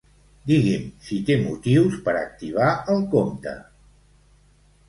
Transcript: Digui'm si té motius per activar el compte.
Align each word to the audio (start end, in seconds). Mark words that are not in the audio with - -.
Digui'm 0.51 0.87
si 1.09 1.19
té 1.27 1.35
motius 1.43 1.99
per 2.07 2.15
activar 2.23 2.73
el 2.95 3.07
compte. 3.15 3.57